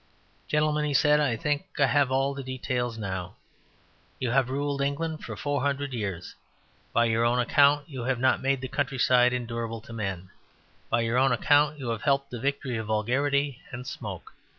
[0.47, 3.35] "Gentlemen," he said, "I think I have all the details now.
[4.17, 6.33] You have ruled England for four hundred years.
[6.91, 10.31] By your own account you have not made the countryside endurable to men.
[10.89, 14.33] By your own account you have helped the victory of vulgarity and smoke.